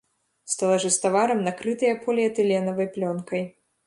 Стэлажы 0.51 0.89
з 0.95 1.03
таварам 1.03 1.43
накрытыя 1.47 1.93
поліэтыленавай 2.05 2.87
плёнкай. 2.97 3.45